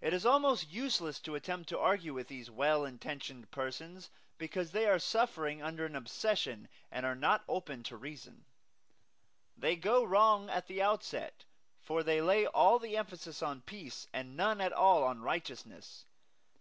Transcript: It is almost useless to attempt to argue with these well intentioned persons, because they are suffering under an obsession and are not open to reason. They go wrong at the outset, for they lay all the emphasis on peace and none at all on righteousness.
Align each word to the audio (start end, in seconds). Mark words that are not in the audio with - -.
It 0.00 0.12
is 0.12 0.26
almost 0.26 0.70
useless 0.70 1.20
to 1.20 1.36
attempt 1.36 1.68
to 1.68 1.78
argue 1.78 2.12
with 2.12 2.26
these 2.26 2.50
well 2.50 2.84
intentioned 2.84 3.48
persons, 3.52 4.10
because 4.38 4.72
they 4.72 4.86
are 4.86 4.98
suffering 4.98 5.62
under 5.62 5.86
an 5.86 5.94
obsession 5.94 6.66
and 6.90 7.06
are 7.06 7.14
not 7.14 7.44
open 7.46 7.84
to 7.84 7.96
reason. 7.96 8.44
They 9.56 9.76
go 9.76 10.02
wrong 10.02 10.50
at 10.50 10.66
the 10.66 10.82
outset, 10.82 11.44
for 11.80 12.02
they 12.02 12.20
lay 12.20 12.44
all 12.44 12.80
the 12.80 12.96
emphasis 12.96 13.40
on 13.40 13.60
peace 13.60 14.08
and 14.12 14.36
none 14.36 14.60
at 14.60 14.72
all 14.72 15.04
on 15.04 15.22
righteousness. 15.22 16.06